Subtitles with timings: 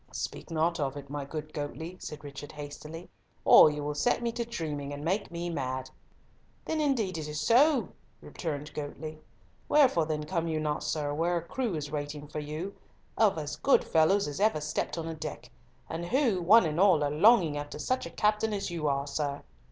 [0.11, 3.07] "Speak not of it, my good Goatley," said Richard, hastily,
[3.45, 5.91] "or you will set me dreaming and make me mad."
[6.65, 9.19] "Then it is indeed so," returned Goatley.
[9.69, 12.73] "Wherefore then come you not, sir, where a crew is waiting for you
[13.15, 15.51] of as good fellows as ever stepped on a deck,
[15.87, 19.43] and who, one and all, are longing after such a captain as you are, sir?